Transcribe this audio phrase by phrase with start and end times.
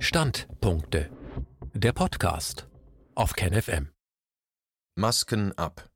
[0.00, 1.10] Standpunkte.
[1.74, 2.68] Der Podcast
[3.16, 3.90] auf KenFM.
[4.94, 5.90] Masken ab.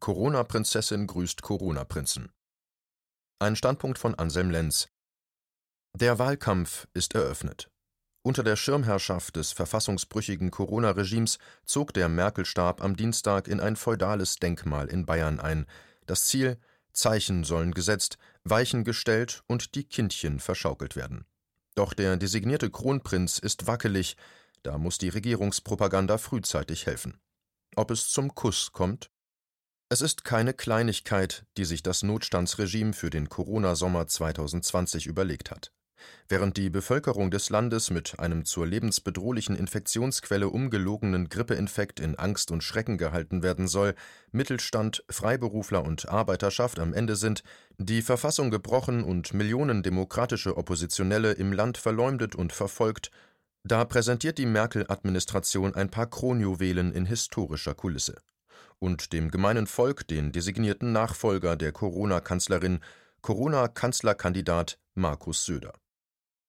[0.00, 2.32] Corona-Prinzessin grüßt Corona-Prinzen.
[3.38, 4.88] Ein Standpunkt von Anselm Lenz.
[5.94, 7.70] Der Wahlkampf ist eröffnet.
[8.22, 14.88] Unter der Schirmherrschaft des verfassungsbrüchigen Corona-Regimes zog der Merkel-Stab am Dienstag in ein feudales Denkmal
[14.88, 15.66] in Bayern ein.
[16.06, 16.58] Das Ziel:
[16.94, 21.26] Zeichen sollen gesetzt, Weichen gestellt und die Kindchen verschaukelt werden.
[21.74, 24.16] Doch der designierte Kronprinz ist wackelig,
[24.62, 27.20] da muss die Regierungspropaganda frühzeitig helfen.
[27.76, 29.10] Ob es zum Kuss kommt?
[29.90, 35.72] Es ist keine Kleinigkeit, die sich das Notstandsregime für den Corona-Sommer 2020 überlegt hat.
[36.28, 42.62] Während die Bevölkerung des Landes mit einem zur lebensbedrohlichen Infektionsquelle umgelogenen Grippeinfekt in Angst und
[42.64, 43.94] Schrecken gehalten werden soll,
[44.32, 47.42] Mittelstand, Freiberufler und Arbeiterschaft am Ende sind,
[47.78, 53.10] die Verfassung gebrochen und Millionen demokratische Oppositionelle im Land verleumdet und verfolgt,
[53.64, 58.16] da präsentiert die Merkel-Administration ein paar Kronjuwelen in historischer Kulisse.
[58.78, 62.80] Und dem gemeinen Volk den designierten Nachfolger der Corona-Kanzlerin,
[63.22, 65.72] Corona-Kanzlerkandidat Markus Söder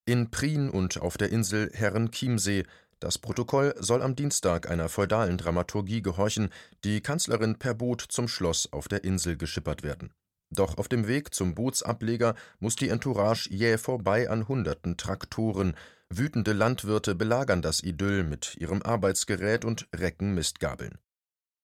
[0.06, 2.64] in Prien und auf der Insel Herrenchiemsee.
[3.00, 6.50] Das Protokoll soll am Dienstag einer feudalen Dramaturgie gehorchen,
[6.84, 10.14] die Kanzlerin per Boot zum Schloss auf der Insel geschippert werden.
[10.52, 15.76] Doch auf dem Weg zum Bootsableger muss die Entourage jäh vorbei an hunderten Traktoren.
[16.10, 21.00] Wütende Landwirte belagern das Idyll mit ihrem Arbeitsgerät und recken Mistgabeln.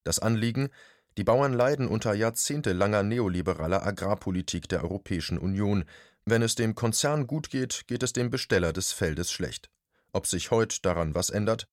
[0.03, 0.70] Das Anliegen?
[1.17, 5.86] Die Bauern leiden unter jahrzehntelanger neoliberaler Agrarpolitik der Europäischen Union.
[6.25, 9.69] Wenn es dem Konzern gut geht, geht es dem Besteller des Feldes schlecht.
[10.14, 11.67] Ob sich heut daran was ändert?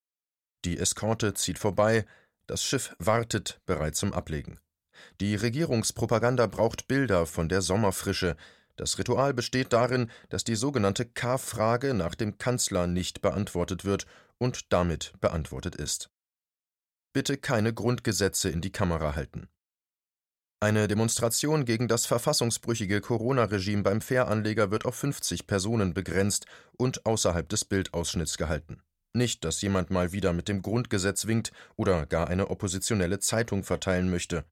[0.64, 2.04] Die Eskorte zieht vorbei,
[2.46, 4.58] das Schiff wartet bereit zum Ablegen.
[5.20, 8.36] Die Regierungspropaganda braucht Bilder von der Sommerfrische.
[8.76, 14.06] Das Ritual besteht darin, dass die sogenannte K-Frage nach dem Kanzler nicht beantwortet wird
[14.38, 16.10] und damit beantwortet ist.
[17.12, 19.48] Bitte keine Grundgesetze in die Kamera halten.
[20.60, 26.46] Eine Demonstration gegen das verfassungsbrüchige Corona-Regime beim Fähranleger wird auf 50 Personen begrenzt
[26.76, 28.82] und außerhalb des Bildausschnitts gehalten.
[29.12, 34.10] Nicht, dass jemand mal wieder mit dem Grundgesetz winkt oder gar eine oppositionelle Zeitung verteilen
[34.10, 34.44] möchte.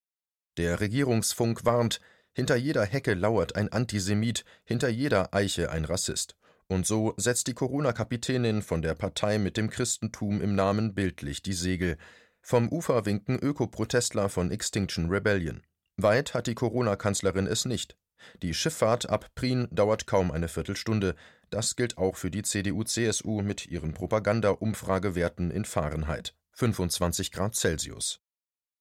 [0.59, 2.01] Der Regierungsfunk warnt,
[2.33, 6.37] hinter jeder Hecke lauert ein Antisemit, hinter jeder Eiche ein Rassist.
[6.69, 11.53] Und so setzt die Corona-Kapitänin von der Partei mit dem Christentum im Namen bildlich die
[11.53, 11.97] Segel.
[12.43, 15.63] Vom Ufer winken Ökoprotestler von Extinction Rebellion.
[15.99, 17.97] Weit hat die Corona-Kanzlerin es nicht.
[18.43, 21.15] Die Schifffahrt ab Prien dauert kaum eine Viertelstunde.
[21.49, 26.35] Das gilt auch für die CDU-CSU mit ihren Propaganda-Umfragewerten in Fahrenheit.
[26.53, 28.21] 25 Grad Celsius.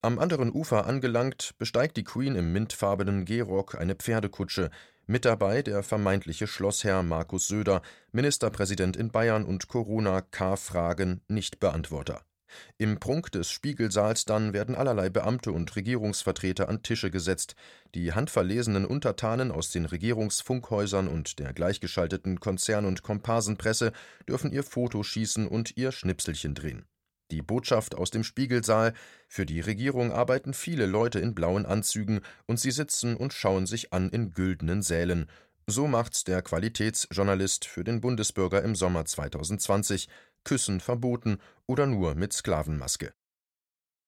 [0.02, 4.70] Am anderen Ufer angelangt, besteigt die Queen im mintfarbenen Gehrock eine Pferdekutsche.
[5.08, 12.26] Mit dabei der vermeintliche Schlossherr Markus Söder, Ministerpräsident in Bayern und Corona-K-Fragen-Nichtbeantworter.
[12.78, 17.56] Im Prunk des Spiegelsaals dann werden allerlei Beamte und Regierungsvertreter an Tische gesetzt,
[17.94, 23.92] die handverlesenen Untertanen aus den Regierungsfunkhäusern und der gleichgeschalteten Konzern und Komparsenpresse
[24.28, 26.86] dürfen ihr Foto schießen und ihr Schnipselchen drehen.
[27.32, 28.94] Die Botschaft aus dem Spiegelsaal
[29.28, 33.92] Für die Regierung arbeiten viele Leute in blauen Anzügen, und sie sitzen und schauen sich
[33.94, 35.28] an in güldenen Sälen.
[35.68, 40.08] So macht's der Qualitätsjournalist für den Bundesbürger im Sommer 2020,
[40.46, 43.14] Küssen verboten oder nur mit Sklavenmaske.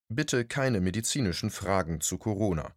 [0.08, 2.74] Bitte keine medizinischen Fragen zu Corona.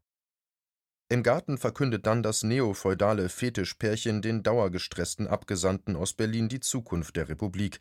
[1.09, 7.28] Im Garten verkündet dann das neofeudale Fetischpärchen den dauergestressten Abgesandten aus Berlin die Zukunft der
[7.28, 7.78] Republik.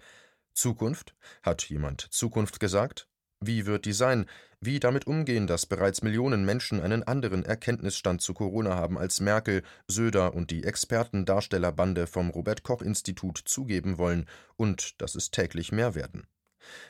[0.54, 1.16] Zukunft?
[1.42, 3.09] Hat jemand Zukunft gesagt?
[3.42, 4.26] Wie wird die sein?
[4.60, 9.64] Wie damit umgehen, dass bereits Millionen Menschen einen anderen Erkenntnisstand zu Corona haben, als Merkel,
[9.88, 15.96] Söder und die Expertendarstellerbande vom Robert Koch Institut zugeben wollen, und dass es täglich mehr
[15.96, 16.28] werden?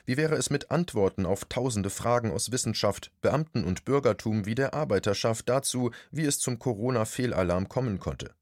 [0.04, 4.74] Wie wäre es mit Antworten auf tausende Fragen aus Wissenschaft, Beamten und Bürgertum wie der
[4.74, 8.34] Arbeiterschaft dazu, wie es zum Corona-Fehlalarm kommen konnte?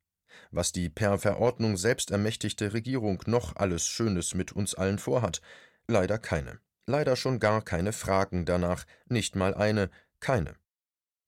[0.51, 5.43] Was die per Verordnung selbstermächtigte Regierung noch alles Schönes mit uns allen vorhat?
[5.87, 9.91] Leider keine leider schon gar keine Fragen danach, nicht mal eine,
[10.21, 10.55] keine.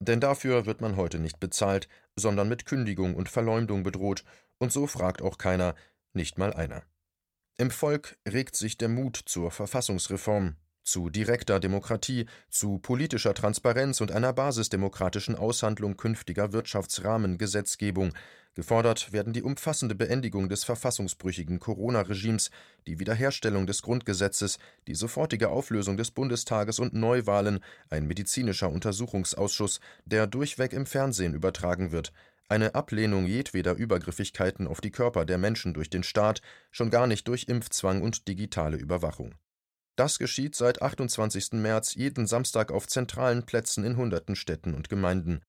[0.00, 4.24] Denn dafür wird man heute nicht bezahlt, sondern mit Kündigung und Verleumdung bedroht,
[4.58, 5.74] und so fragt auch keiner,
[6.12, 6.82] nicht mal einer.
[7.58, 10.56] Im Volk regt sich der Mut zur Verfassungsreform,
[10.90, 18.12] zu direkter Demokratie, zu politischer Transparenz und einer basisdemokratischen Aushandlung künftiger Wirtschaftsrahmengesetzgebung,
[18.54, 22.50] Gefordert werden die umfassende Beendigung des verfassungsbrüchigen Corona-Regimes,
[22.88, 24.58] die Wiederherstellung des Grundgesetzes,
[24.88, 27.60] die sofortige Auflösung des Bundestages und Neuwahlen,
[27.90, 32.12] ein medizinischer Untersuchungsausschuss, der durchweg im Fernsehen übertragen wird,
[32.48, 36.42] eine Ablehnung jedweder Übergriffigkeiten auf die Körper der Menschen durch den Staat,
[36.72, 39.36] schon gar nicht durch Impfzwang und digitale Überwachung.
[40.00, 41.60] Das geschieht seit 28.
[41.60, 45.42] März jeden Samstag auf zentralen Plätzen in hunderten Städten und Gemeinden.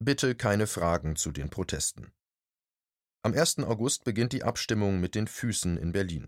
[0.00, 2.10] Bitte keine Fragen zu den Protesten.
[3.22, 3.60] Am 1.
[3.60, 6.26] August beginnt die Abstimmung mit den Füßen in Berlin.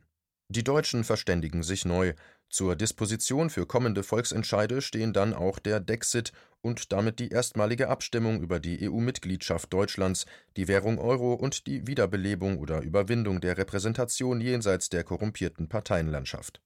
[0.48, 2.14] Die Deutschen verständigen sich neu.
[2.50, 6.30] Zur Disposition für kommende Volksentscheide stehen dann auch der Dexit
[6.60, 10.24] und damit die erstmalige Abstimmung über die EU-Mitgliedschaft Deutschlands,
[10.56, 16.62] die Währung Euro und die Wiederbelebung oder Überwindung der Repräsentation jenseits der korrumpierten Parteienlandschaft.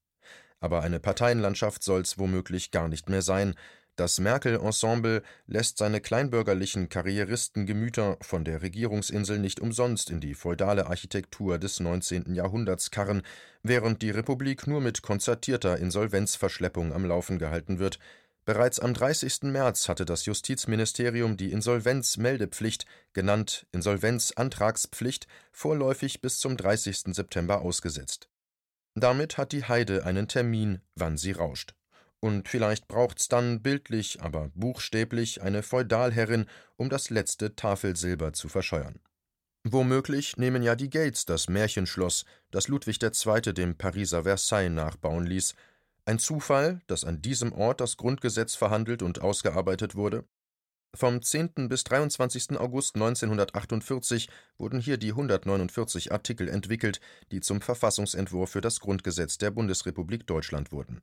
[0.62, 3.56] Aber eine Parteienlandschaft soll's womöglich gar nicht mehr sein,
[3.96, 11.58] das Merkel-Ensemble lässt seine kleinbürgerlichen Karrieristengemüter von der Regierungsinsel nicht umsonst in die feudale Architektur
[11.58, 12.34] des 19.
[12.34, 13.20] Jahrhunderts karren,
[13.62, 17.98] während die Republik nur mit konzertierter Insolvenzverschleppung am Laufen gehalten wird.
[18.46, 19.42] Bereits am 30.
[19.42, 27.14] März hatte das Justizministerium die Insolvenzmeldepflicht, genannt Insolvenzantragspflicht, vorläufig bis zum 30.
[27.14, 28.31] September ausgesetzt.
[28.94, 31.74] Damit hat die Heide einen Termin, wann sie rauscht.
[32.20, 36.46] Und vielleicht braucht's dann bildlich, aber buchstäblich eine Feudalherrin,
[36.76, 39.00] um das letzte Tafelsilber zu verscheuern.
[39.64, 43.40] Womöglich nehmen ja die Gates das Märchenschloss, das Ludwig II.
[43.54, 45.54] dem Pariser Versailles nachbauen ließ.
[46.04, 50.24] Ein Zufall, dass an diesem Ort das Grundgesetz verhandelt und ausgearbeitet wurde?
[50.94, 51.70] Vom 10.
[51.70, 52.58] bis 23.
[52.58, 54.28] August 1948
[54.58, 57.00] wurden hier die 149 Artikel entwickelt,
[57.30, 61.00] die zum Verfassungsentwurf für das Grundgesetz der Bundesrepublik Deutschland wurden.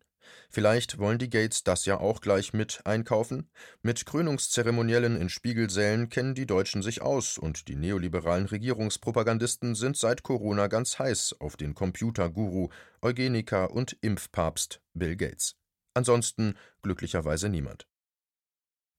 [0.51, 3.49] Vielleicht wollen die Gates das ja auch gleich mit einkaufen?
[3.81, 10.21] Mit Krönungszeremoniellen in Spiegelsälen kennen die Deutschen sich aus und die neoliberalen Regierungspropagandisten sind seit
[10.21, 12.69] Corona ganz heiß auf den Computerguru,
[13.01, 15.55] Eugeniker und Impfpapst Bill Gates.
[15.95, 16.53] Ansonsten
[16.83, 17.87] glücklicherweise niemand.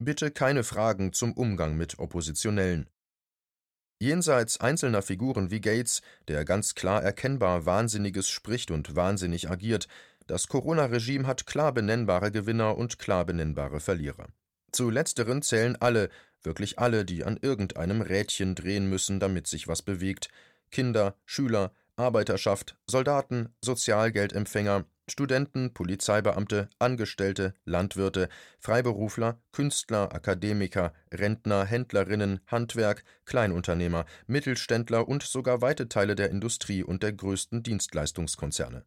[0.02, 2.88] Bitte keine Fragen zum Umgang mit Oppositionellen.
[3.98, 9.88] Jenseits einzelner Figuren wie Gates, der ganz klar erkennbar Wahnsinniges spricht und wahnsinnig agiert,
[10.26, 14.28] das Corona-Regime hat klar benennbare Gewinner und klar benennbare Verlierer.
[14.72, 16.08] Zu letzteren zählen alle,
[16.42, 20.30] wirklich alle, die an irgendeinem Rädchen drehen müssen, damit sich was bewegt:
[20.70, 28.28] Kinder, Schüler, Arbeiterschaft, Soldaten, Sozialgeldempfänger, Studenten, Polizeibeamte, Angestellte, Landwirte,
[28.58, 37.02] Freiberufler, Künstler, Akademiker, Rentner, Händlerinnen, Handwerk, Kleinunternehmer, Mittelständler und sogar weite Teile der Industrie und
[37.02, 38.84] der größten Dienstleistungskonzerne.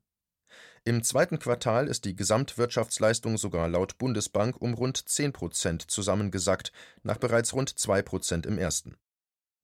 [0.85, 6.73] Im zweiten Quartal ist die Gesamtwirtschaftsleistung sogar laut Bundesbank um rund 10 Prozent zusammengesackt,
[7.03, 8.97] nach bereits rund 2 Prozent im ersten.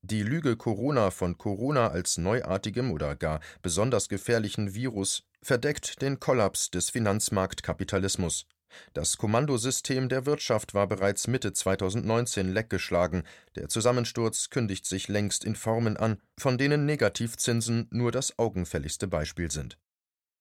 [0.01, 6.72] Die Lüge Corona von Corona als neuartigem oder gar besonders gefährlichen Virus verdeckt den Kollaps
[6.72, 8.46] des Finanzmarktkapitalismus.
[8.94, 13.24] Das Kommandosystem der Wirtschaft war bereits Mitte 2019 leckgeschlagen,
[13.56, 19.51] der Zusammensturz kündigt sich längst in Formen an, von denen Negativzinsen nur das augenfälligste Beispiel
[19.51, 19.78] sind.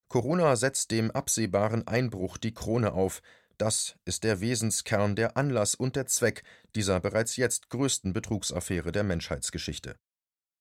[0.09, 3.23] Corona setzt dem absehbaren Einbruch die Krone auf,
[3.59, 6.43] das ist der Wesenskern, der Anlass und der Zweck
[6.75, 9.97] dieser bereits jetzt größten Betrugsaffäre der Menschheitsgeschichte.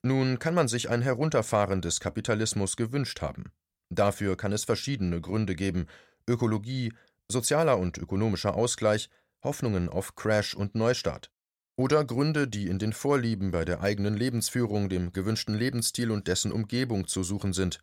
[0.04, 3.52] Nun kann man sich ein Herunterfahren des Kapitalismus gewünscht haben.
[3.90, 5.88] Dafür kann es verschiedene Gründe geben:
[6.28, 6.94] Ökologie,
[7.30, 9.10] sozialer und ökonomischer Ausgleich,
[9.44, 11.32] Hoffnungen auf Crash und Neustart.
[11.76, 16.52] Oder Gründe, die in den Vorlieben bei der eigenen Lebensführung, dem gewünschten Lebensstil und dessen
[16.52, 17.80] Umgebung zu suchen sind.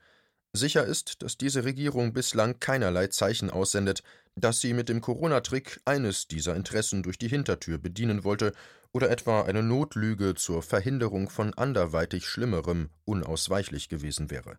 [0.57, 4.05] Sicher ist, dass diese Regierung bislang keinerlei Zeichen aussendet,
[4.37, 8.53] dass sie mit dem Corona-Trick eines dieser Interessen durch die Hintertür bedienen wollte
[8.93, 14.57] oder etwa eine Notlüge zur Verhinderung von anderweitig Schlimmerem unausweichlich gewesen wäre.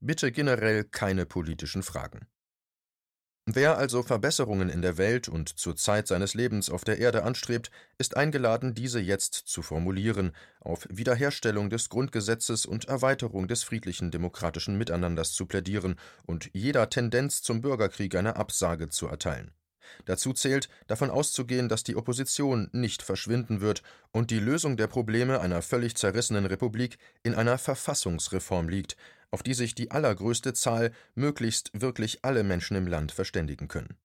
[0.00, 2.26] Bitte generell keine politischen Fragen.
[3.46, 7.72] Wer also Verbesserungen in der Welt und zur Zeit seines Lebens auf der Erde anstrebt,
[7.98, 10.30] ist eingeladen, diese jetzt zu formulieren,
[10.60, 17.42] auf Wiederherstellung des Grundgesetzes und Erweiterung des friedlichen demokratischen Miteinanders zu plädieren und jeder Tendenz
[17.42, 19.50] zum Bürgerkrieg eine Absage zu erteilen.
[20.04, 25.40] Dazu zählt, davon auszugehen, dass die Opposition nicht verschwinden wird und die Lösung der Probleme
[25.40, 28.96] einer völlig zerrissenen Republik in einer Verfassungsreform liegt,
[29.30, 33.96] auf die sich die allergrößte Zahl, möglichst wirklich alle Menschen im Land verständigen können.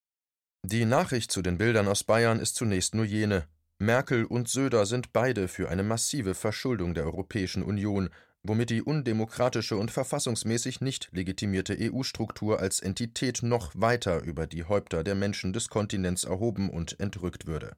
[0.63, 3.47] Die Nachricht zu den Bildern aus Bayern ist zunächst nur jene.
[3.79, 8.09] Merkel und Söder sind beide für eine massive Verschuldung der Europäischen Union,
[8.47, 15.03] womit die undemokratische und verfassungsmäßig nicht legitimierte EU-Struktur als Entität noch weiter über die Häupter
[15.03, 17.75] der Menschen des Kontinents erhoben und entrückt würde.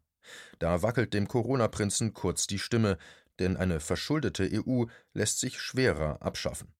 [0.60, 2.98] Da wackelt dem Corona-Prinzen kurz die Stimme,
[3.40, 6.74] denn eine verschuldete EU lässt sich schwerer abschaffen.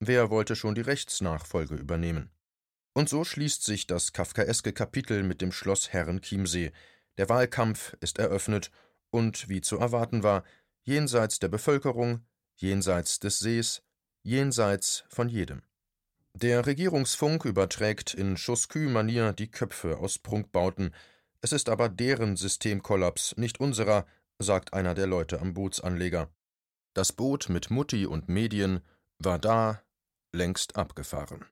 [0.00, 2.30] Wer wollte schon die Rechtsnachfolge übernehmen?
[2.92, 6.72] Und so schließt sich das kafkaeske Kapitel mit dem Schloss Herrenchiemsee.
[7.16, 8.70] Der Wahlkampf ist eröffnet
[9.10, 10.44] und, wie zu erwarten war,
[10.82, 12.24] jenseits der Bevölkerung,
[12.56, 13.82] jenseits des Sees,
[14.22, 15.62] jenseits von jedem.
[16.34, 20.92] Der Regierungsfunk überträgt in Chauskü-Manier die Köpfe aus Prunkbauten,
[21.40, 24.06] es ist aber deren Systemkollaps, nicht unserer,
[24.38, 26.28] sagt einer der Leute am Bootsanleger.
[26.94, 28.80] Das Boot mit Mutti und Medien
[29.18, 29.82] war da,
[30.32, 31.44] längst abgefahren.